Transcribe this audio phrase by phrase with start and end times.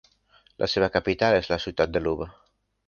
[0.63, 2.31] La seva capital és la ciutat de Luba.